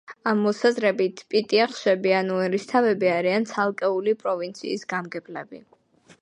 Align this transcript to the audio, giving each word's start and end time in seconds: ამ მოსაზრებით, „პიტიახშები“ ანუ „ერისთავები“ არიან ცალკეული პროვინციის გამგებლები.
ამ 0.29 0.39
მოსაზრებით, 0.43 1.19
„პიტიახშები“ 1.33 2.13
ანუ 2.21 2.39
„ერისთავები“ 2.45 3.11
არიან 3.19 3.47
ცალკეული 3.51 4.15
პროვინციის 4.25 4.89
გამგებლები. 4.95 5.63